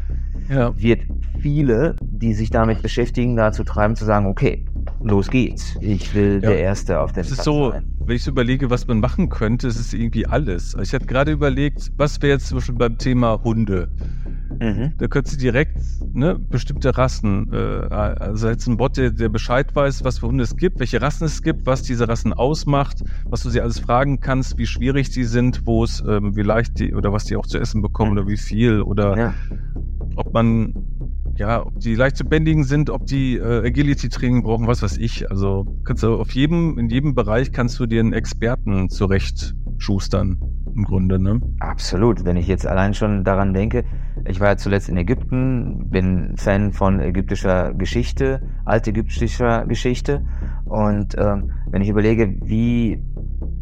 [0.48, 0.72] Ja.
[0.78, 1.00] Wird
[1.40, 4.64] viele, die sich damit beschäftigen, dazu treiben zu sagen, okay,
[5.02, 5.76] los geht's.
[5.80, 6.50] Ich will ja.
[6.50, 7.84] der Erste auf dem Es ist so, sein.
[8.04, 10.76] wenn ich so überlege, was man machen könnte, ist es irgendwie alles.
[10.80, 13.88] Ich habe gerade überlegt, was wäre jetzt zum Beispiel beim Thema Hunde?
[14.60, 14.92] Mhm.
[14.98, 15.78] Da könntest du direkt
[16.12, 17.56] ne, bestimmte Rassen, äh,
[17.90, 21.24] also jetzt ein Bot, der, der Bescheid weiß, was für Hunde es gibt, welche Rassen
[21.24, 25.24] es gibt, was diese Rassen ausmacht, was du sie alles fragen kannst, wie schwierig die
[25.24, 28.18] sind, wo es, ähm, wie leicht die oder was die auch zu essen bekommen mhm.
[28.18, 29.34] oder wie viel oder ja.
[30.16, 30.74] ob man
[31.38, 35.30] ja, ob die leicht zu bändigen sind, ob die äh, Agility-Training brauchen, was weiß ich.
[35.30, 40.38] Also kannst du auf jedem, in jedem Bereich kannst du dir einen Experten zurecht schustern,
[40.76, 41.40] im Grunde, ne?
[41.58, 42.24] Absolut.
[42.24, 43.84] Wenn ich jetzt allein schon daran denke,
[44.28, 50.24] ich war ja zuletzt in Ägypten, bin Fan von ägyptischer Geschichte, altägyptischer Geschichte.
[50.64, 53.02] Und ähm, wenn ich überlege, wie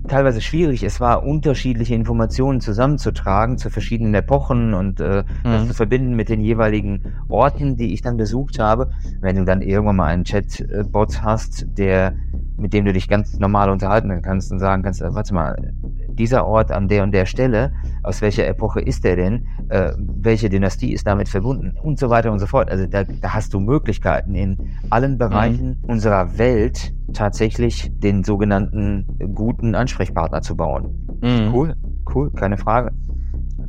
[0.08, 5.44] teilweise schwierig es war, unterschiedliche Informationen zusammenzutragen zu verschiedenen Epochen und äh, mhm.
[5.44, 8.90] das zu verbinden mit den jeweiligen Orten, die ich dann besucht habe.
[9.20, 12.14] Wenn du dann irgendwann mal einen Chatbot hast, der
[12.56, 15.72] mit dem du dich ganz normal unterhalten kannst und sagen kannst, äh, warte mal,
[16.18, 17.72] dieser Ort an der und der Stelle,
[18.02, 22.32] aus welcher Epoche ist der denn, äh, welche Dynastie ist damit verbunden und so weiter
[22.32, 22.70] und so fort.
[22.70, 24.56] Also da, da hast du Möglichkeiten in
[24.90, 25.90] allen Bereichen mhm.
[25.90, 31.06] unserer Welt tatsächlich den sogenannten guten Ansprechpartner zu bauen.
[31.22, 31.54] Mhm.
[31.54, 31.74] Cool,
[32.14, 32.92] cool, keine Frage.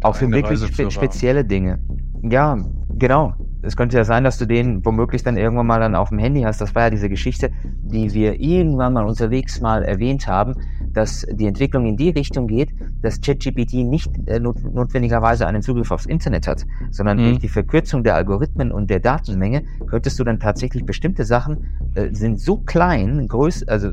[0.01, 1.79] Auch für wirklich spe spezielle Dinge.
[2.21, 2.57] Ja,
[2.89, 3.33] genau
[3.65, 6.41] es könnte ja sein, dass du den womöglich dann irgendwann mal dann auf dem Handy
[6.41, 6.61] hast.
[6.61, 10.55] Das war ja diese Geschichte, die wir irgendwann mal unterwegs mal erwähnt haben,
[10.93, 12.69] dass die Entwicklung in die Richtung geht,
[13.01, 17.23] dass ChatGPT nicht äh, not notwendigerweise einen Zugriff aufs Internet hat, sondern mhm.
[17.23, 22.13] durch die Verkürzung der Algorithmen und der Datenmenge könntest du dann tatsächlich bestimmte Sachen äh,
[22.13, 23.91] sind so klein, größ, also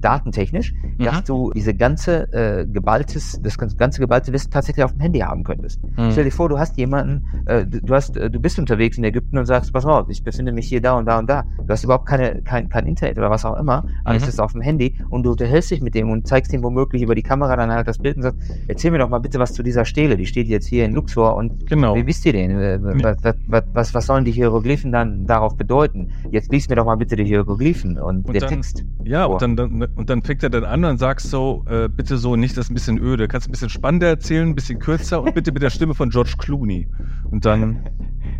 [0.00, 1.04] datentechnisch, mhm.
[1.04, 5.44] dass du diese ganze äh, geballtes, das ganze geballte Wissen tatsächlich auf dem Handy haben
[5.44, 5.82] könntest.
[5.82, 6.10] Mhm.
[6.12, 9.38] Stell dir vor, du hast jemanden, äh, du hast, äh, du bist unterwegs in Ägypten
[9.38, 11.44] und sagst, pass auf, ich befinde mich hier da und da und da.
[11.58, 14.28] Du hast überhaupt keine, kein, kein Internet oder was auch immer, alles mhm.
[14.28, 17.14] ist auf dem Handy und du unterhältst dich mit dem und zeigst ihm womöglich über
[17.14, 19.62] die Kamera dann halt das Bild und sagst, erzähl mir doch mal bitte was zu
[19.62, 21.94] dieser Stele, die steht jetzt hier in Luxor und genau.
[21.94, 22.50] wie wisst ihr denn?
[22.50, 26.10] Äh, was, was, was, was sollen die Hieroglyphen dann darauf bedeuten?
[26.30, 28.84] Jetzt liest mir doch mal bitte die Hieroglyphen und, und den dann, Text.
[29.04, 29.34] Ja, vor.
[29.34, 32.36] und dann, dann, und dann fängt er dann an und sagst so, äh, bitte so
[32.36, 33.28] nicht, das ist ein bisschen öde.
[33.28, 36.34] Kannst ein bisschen spannender erzählen, ein bisschen kürzer und bitte mit der Stimme von George
[36.38, 36.88] Clooney.
[37.30, 37.80] Und dann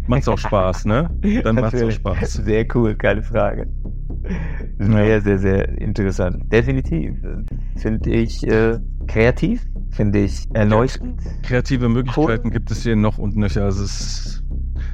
[0.06, 1.10] macht es auch Spaß, ne?
[1.42, 2.32] Dann macht es auch Spaß.
[2.34, 3.68] Sehr cool, keine Frage.
[4.78, 6.52] Sehr, sehr, sehr interessant.
[6.52, 7.16] Definitiv.
[7.76, 11.20] Finde ich äh, kreativ, finde ich erleuchtend.
[11.42, 12.52] Kreative Möglichkeiten cool.
[12.52, 13.64] gibt es hier noch und nöcher.
[13.64, 14.37] Also es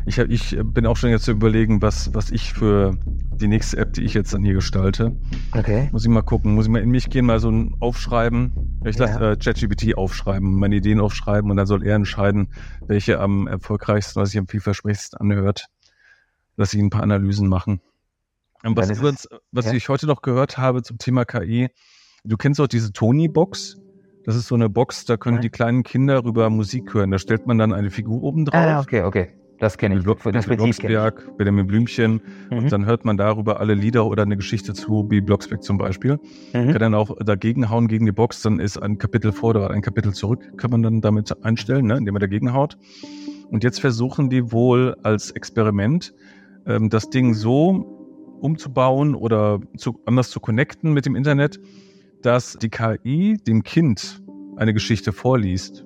[0.06, 2.96] ich, ich bin auch schon jetzt zu überlegen, was, was ich für
[3.36, 5.16] die nächste App, die ich jetzt dann hier gestalte.
[5.52, 5.88] Okay.
[5.92, 8.80] Muss ich mal gucken, muss ich mal in mich gehen, mal so ein Aufschreiben.
[8.84, 9.32] Ich lasse ja.
[9.32, 12.48] äh, ChatGPT aufschreiben, meine Ideen aufschreiben und dann soll er entscheiden,
[12.86, 15.66] welche am erfolgreichsten, was sich am vielversprechendsten anhört.
[16.56, 17.80] Lass ich ein paar Analysen machen.
[18.62, 19.72] Und was, übrigens, was ja.
[19.72, 21.68] ich heute noch gehört habe zum Thema KI,
[22.24, 23.78] du kennst auch diese Tony-Box.
[24.24, 27.10] Das ist so eine Box, da können die kleinen Kinder rüber Musik hören.
[27.10, 28.54] Da stellt man dann eine Figur oben drauf.
[28.54, 29.34] Ah, okay, okay.
[29.58, 30.02] Das kenne ich.
[30.02, 32.20] Block, das Blocksberg, Benjamin Blümchen.
[32.50, 32.58] Mhm.
[32.58, 36.18] Und dann hört man darüber alle Lieder oder eine Geschichte zu, wie Blocksberg zum Beispiel.
[36.52, 36.72] Mhm.
[36.72, 39.82] Kann dann auch dagegen hauen gegen die Box, dann ist ein Kapitel vor oder ein
[39.82, 42.76] Kapitel zurück, kann man dann damit einstellen, ne, indem man dagegen haut.
[43.50, 46.12] Und jetzt versuchen die wohl als Experiment
[46.66, 47.94] ähm, das Ding so
[48.40, 51.60] umzubauen oder zu, anders zu connecten mit dem Internet,
[52.22, 54.22] dass die KI dem Kind
[54.56, 55.84] eine Geschichte vorliest.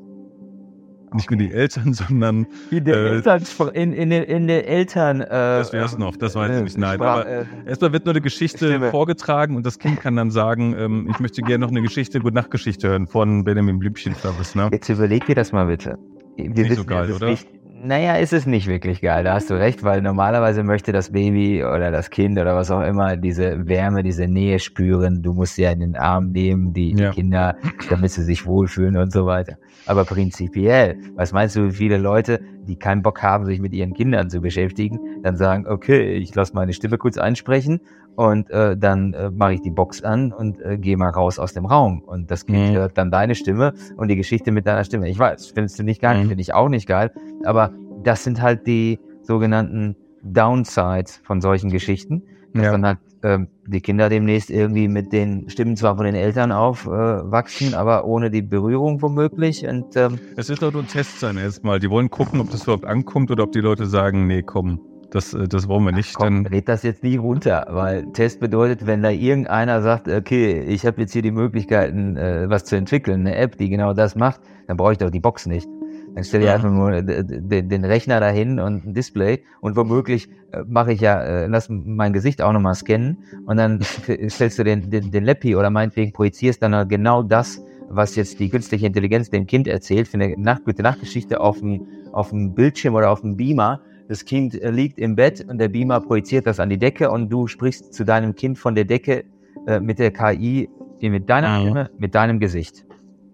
[1.15, 3.43] Nicht nur die Eltern, sondern In der Äh, Eltern,
[3.75, 5.21] in, in, den- in der Eltern.
[5.21, 6.79] Äh, das wäre es noch, das weiß ich nicht.
[6.79, 8.91] Nein, Sprach- aber äh, erstmal wird nur eine Geschichte Stimme.
[8.91, 12.35] vorgetragen und das Kind kann dann sagen, ähm, ich möchte gerne noch eine Geschichte, Gute
[12.35, 14.55] Nachtgeschichte hören von Benjamin Blümchen, glaube ich.
[14.55, 14.69] Ne?
[14.73, 15.99] Jetzt überleg dir das mal bitte.
[16.37, 17.31] Wir Nicht so wissen, geil, es ist oder?
[17.31, 17.49] Nicht,
[17.83, 21.65] naja, ist es nicht wirklich geil, da hast du recht, weil normalerweise möchte das Baby
[21.65, 25.23] oder das Kind oder was auch immer diese Wärme, diese Nähe spüren.
[25.23, 27.11] Du musst sie ja in den Arm nehmen, die Ja.
[27.11, 27.57] Kinder,
[27.91, 29.57] damit sie sich wohlfühlen und so weiter.
[29.87, 33.95] Aber prinzipiell, was meinst du, wie viele Leute, die keinen Bock haben, sich mit ihren
[33.95, 37.81] Kindern zu beschäftigen, dann sagen, okay, ich lasse meine Stimme kurz einsprechen
[38.19, 41.53] und äh, dann äh, mache ich die Box an und äh, gehe mal raus aus
[41.53, 42.01] dem Raum.
[42.05, 42.75] Und das Kind Mhm.
[42.75, 45.09] hört dann deine Stimme und die Geschichte mit deiner Stimme.
[45.09, 46.29] Ich weiß, findest du nicht geil, Mhm.
[46.31, 47.13] finde ich auch nicht geil,
[47.45, 47.71] aber
[48.03, 52.73] das sind halt die sogenannten Downsides von solchen Geschichten, dass Ja.
[52.73, 57.73] dann halt ähm, die Kinder demnächst irgendwie mit den Stimmen zwar von den Eltern aufwachsen,
[57.73, 59.65] äh, aber ohne die Berührung womöglich.
[59.67, 61.79] Und ähm, Es ist doch nur ein Test sein erstmal.
[61.81, 65.35] Die wollen gucken, ob das überhaupt ankommt oder ob die Leute sagen, nee, komm, das,
[65.35, 66.15] äh, das wollen wir nicht.
[66.15, 70.61] komm, Dann, red das jetzt nicht runter, weil Test bedeutet, wenn da irgendeiner sagt, okay,
[70.61, 74.17] ich habe jetzt hier die Möglichkeiten, äh, was zu entwickeln, eine App, die genau das
[74.17, 75.69] macht, dann brauche ich doch die Box nicht.
[76.15, 76.55] Dann stelle ich Ja.
[76.57, 81.01] einfach nur d- d- den Rechner dahin und ein Display und womöglich äh, mache ich
[81.01, 83.81] ja, äh, lass mein Gesicht auch nochmal scannen und dann
[84.29, 88.49] stellst du den, den, den Lappy oder meinetwegen projizierst dann genau das, was jetzt die
[88.51, 92.95] künstliche Intelligenz dem Kind erzählt, für eine Nacht, gute Nachtgeschichte auf dem, auf dem Bildschirm
[92.95, 93.81] oder auf dem Beamer.
[94.09, 97.29] Das Kind äh, liegt im Bett und der Beamer projiziert das an die Decke und
[97.31, 99.25] du sprichst zu deinem Kind von der Decke
[99.67, 100.69] äh, mit der KI,
[101.01, 101.63] mit deiner Mhm.
[101.63, 102.85] Stimme, mit deinem Gesicht.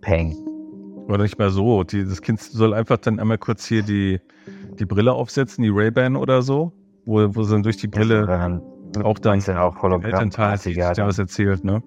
[0.00, 0.36] Peng.
[1.08, 1.82] oder nicht mal so.
[1.84, 4.20] Die, das Kind soll einfach dann einmal kurz hier die,
[4.78, 6.72] die Brille aufsetzen, die Ray-Ban oder so,
[7.06, 11.18] wo, wo sie dann durch die Brille dann auch dann dann auch Elternteil sich was
[11.18, 11.82] erzählt, ne?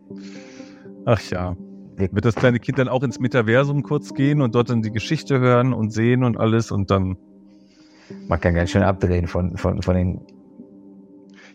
[1.06, 1.56] Ach ja.
[1.98, 5.40] Wird das kleine Kind dann auch ins Metaversum kurz gehen und dort dann die Geschichte
[5.40, 7.18] hören und sehen und alles und dann.
[8.28, 10.22] Man kann ganz schön abdrehen von, von, von den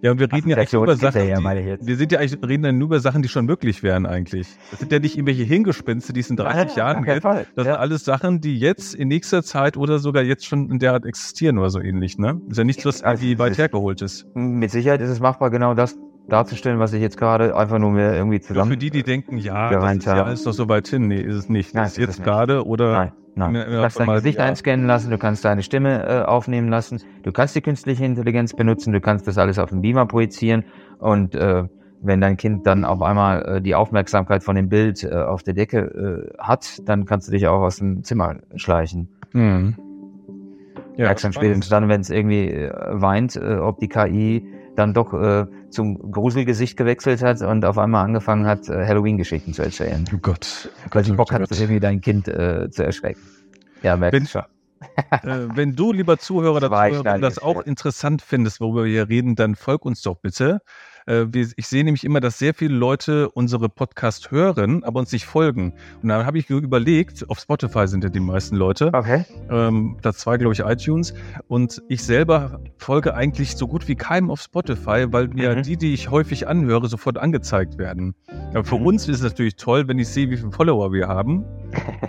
[0.03, 1.29] Ja, und wir reden ja eigentlich über Sachen.
[1.29, 4.05] ja, Die, wir sind ja eigentlich, reden ja nur über Sachen, die schon möglich wären
[4.07, 4.49] eigentlich.
[4.71, 7.23] Das sind ja nicht irgendwelche Hingespinste, die es in 30 Jahren gibt.
[7.23, 7.47] Fall.
[7.55, 10.93] Das sind alles Sachen, die jetzt in nächster Zeit oder sogar jetzt schon in der
[10.95, 12.41] Art existieren oder so ähnlich, ne?
[12.49, 14.27] Ist ja nichts, was Also, irgendwie das weit hergeholt ist.
[14.35, 15.97] Mit Sicherheit ist es machbar, genau das
[16.29, 18.71] darzustellen, was ich jetzt gerade einfach nur mir irgendwie zusammen.
[18.71, 21.09] für die, die denken, ja, das ist ja alles noch so weit hin.
[21.09, 21.75] Nee, ist es nicht.
[21.75, 22.25] Nein, das ist ist jetzt nicht.
[22.25, 23.71] gerade oder Nein, nein.
[23.71, 24.45] Du kannst dein Gesicht ja.
[24.45, 28.93] einscannen lassen, du kannst deine Stimme äh, aufnehmen lassen, du kannst die künstliche Intelligenz benutzen,
[28.93, 30.65] du kannst das alles auf den Beamer projizieren
[30.99, 31.65] und äh,
[32.03, 35.55] wenn dein Kind dann auf einmal äh, die Aufmerksamkeit von dem Bild äh, auf der
[35.55, 39.09] Decke äh, hat, dann kannst du dich auch aus dem Zimmer schleichen.
[39.33, 39.77] Hm.
[40.97, 44.95] Ja, Merkst dann spätestens dann, wenn es irgendwie äh, weint, äh, ob die KI dann
[44.95, 50.05] doch äh, zum Gruselgesicht gewechselt hat und auf einmal angefangen hat, äh, Halloween-Geschichten zu erzählen.
[50.15, 50.71] Oh Gott.
[50.91, 51.41] Weil sie Oh Bock Gott.
[51.43, 53.21] hat, irgendwie dein Kind äh, zu erschrecken.
[53.83, 54.43] Ja, merkst Wenn- du schon.
[55.31, 59.09] äh, wenn du, lieber Zuhörer, Das ich dazu, das auch interessant findest, worüber wir hier
[59.09, 60.59] reden, dann folg uns doch bitte.
[61.07, 65.25] Äh, ich sehe nämlich immer, dass sehr viele Leute unsere Podcast hören, aber uns nicht
[65.27, 65.73] folgen.
[66.03, 69.25] Und da habe ich überlegt, auf Spotify sind ja die meisten Leute, Okay.
[69.51, 71.15] ähm, Platz zwei, glaube ich, iTunes.
[71.49, 75.63] Und ich selber folge eigentlich so gut wie keinem auf Spotify, weil mir Mhm.
[75.63, 78.15] die, die ich häufig anhöre, sofort angezeigt werden.
[78.55, 78.87] Aber für Mhm.
[78.87, 81.45] uns ist es natürlich toll, wenn ich sehe, wie viele Follower wir haben.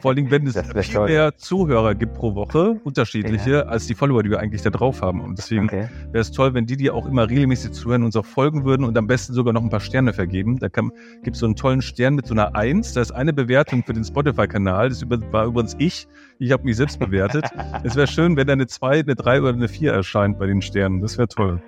[0.01, 1.07] Vor allem, wenn es viel toll.
[1.07, 5.21] mehr Zuhörer gibt pro Woche, unterschiedliche, als die Follower, die wir eigentlich da drauf haben.
[5.21, 5.87] Und deswegen Okay.
[6.11, 8.97] wäre es toll, wenn die, die auch immer regelmäßig zuhören, uns auch folgen würden und
[8.97, 10.59] am besten sogar noch ein paar Sterne vergeben.
[10.59, 12.93] Da gibt es so einen tollen Stern mit so einer Eins.
[12.93, 14.89] Da ist eine Bewertung für den Spotify-Kanal.
[14.89, 16.07] Das über, war übrigens ich.
[16.39, 17.45] Ich habe mich selbst bewertet.
[17.83, 20.61] es wäre schön, wenn da eine Zwei, eine Drei oder eine Vier erscheint bei den
[20.61, 21.01] Sternen.
[21.01, 21.61] Das wäre toll.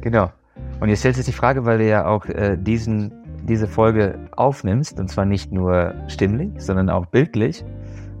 [0.00, 0.30] Genau.
[0.80, 3.12] Und jetzt stellt sich die Frage, weil du ja auch äh, diesen,
[3.48, 7.64] diese Folge aufnimmst, und zwar nicht nur stimmlich, sondern auch bildlich,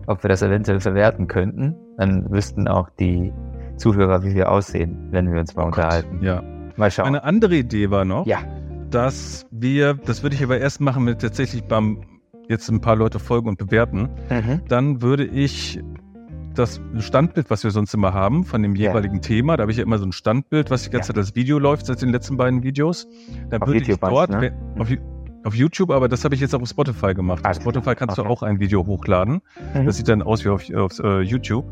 [0.06, 3.32] ob wir das eventuell verwerten könnten, dann wüssten auch die
[3.76, 6.20] Zuhörer, wie wir aussehen, wenn wir uns mal unterhalten.
[6.22, 6.42] Ja.
[6.76, 7.06] Mal schauen.
[7.06, 8.38] Eine andere Idee war noch, Ja.
[8.90, 12.00] dass wir, das würde ich aber erst machen, wenn tatsächlich beim
[12.48, 14.08] jetzt ein paar Leute folgen und bewerten.
[14.30, 14.60] Mhm.
[14.68, 15.80] dann würde ich
[16.54, 18.90] das Standbild, was wir sonst immer haben, von dem Ja.
[18.90, 21.14] jeweiligen Thema, da habe ich ja immer so ein Standbild, was die ganze Ja.
[21.14, 23.06] Zeit als Video läuft, seit den letzten beiden Videos.
[23.48, 24.52] Dann Auf würde YouTube ich dort, ne?
[24.78, 24.88] auf,
[25.44, 27.44] auf YouTube, aber das habe ich jetzt auch auf Spotify gemacht.
[27.44, 28.30] Alles auf Spotify kannst du Okay.
[28.30, 29.40] auch ein Video hochladen.
[29.74, 29.86] Mhm.
[29.86, 31.64] Das sieht dann aus wie auf, auf äh, YouTube.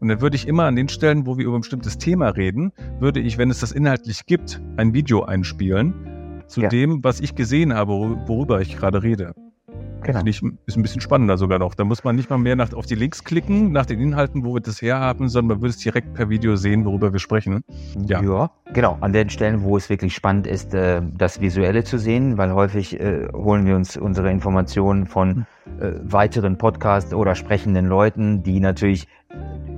[0.00, 2.72] Und dann würde ich immer an den Stellen, wo wir über ein bestimmtes Thema reden,
[3.00, 5.94] würde ich, wenn es das inhaltlich gibt, ein Video einspielen
[6.46, 6.68] zu Ja.
[6.68, 9.34] dem, was ich gesehen habe, wor- worüber ich gerade rede.
[10.02, 10.18] Genau.
[10.18, 11.74] Finde ich, ist ein bisschen spannender sogar noch.
[11.74, 14.54] Da muss man nicht mal mehr nach, auf die Links klicken, nach den Inhalten, wo
[14.54, 17.64] wir das herhaben, sondern man würde es direkt per Video sehen, worüber wir sprechen.
[18.06, 18.22] Ja.
[18.22, 18.98] ja, genau.
[19.00, 22.98] An den Stellen, wo es wirklich spannend ist, äh, das Visuelle zu sehen, weil häufig
[23.00, 25.46] äh, holen wir uns unsere Informationen von
[25.80, 29.06] äh, weiteren Podcasts oder sprechenden Leuten, die natürlich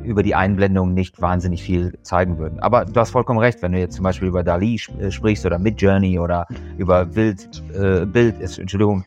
[0.04, 2.60] über die Einblendung nicht wahnsinnig viel zeigen würden.
[2.60, 5.58] Aber du hast vollkommen recht, wenn du jetzt zum Beispiel über Dali sp sprichst oder
[5.58, 6.46] Midjourney oder
[6.78, 9.04] über Bild, äh, Bild, Entschuldigung,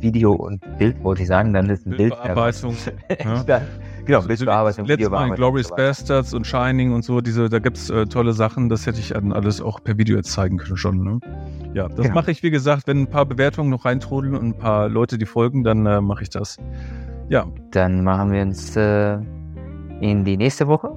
[0.00, 2.10] Video und Bild wollte ich sagen, dann ist ein Bild.
[2.10, 2.76] Bildbearbeitung.
[3.24, 3.62] ja.
[4.04, 4.86] genau, Bildbearbeitung.
[4.86, 8.68] Letztes Mal Glorious Bastards und Shining und so, diese, da gibt es äh, tolle Sachen,
[8.68, 11.02] das hätte ich dann alles auch per Video jetzt zeigen können schon.
[11.02, 11.20] Ne?
[11.74, 12.14] Ja, das genau.
[12.14, 15.26] mache ich, wie gesagt, wenn ein paar Bewertungen noch reintrudeln und ein paar Leute, die
[15.26, 16.56] folgen, dann äh, mache ich das.
[17.28, 17.46] Ja.
[17.72, 19.18] Dann machen wir uns äh,
[20.00, 20.96] in die nächste Woche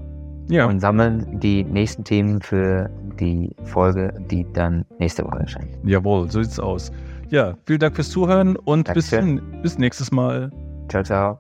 [0.50, 0.66] ja.
[0.66, 2.90] und sammeln die nächsten Themen für
[3.20, 5.68] die Folge, die dann nächste Woche erscheint.
[5.84, 6.92] Jawohl, so sieht's aus.
[7.30, 9.12] Ja, vielen Dank fürs Zuhören und bis,
[9.62, 10.52] bis nächstes Mal.
[10.90, 11.40] Ciao, ciao.